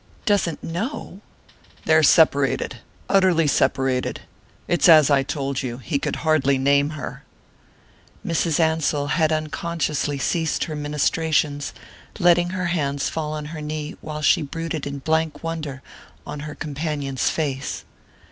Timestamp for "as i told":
4.89-5.61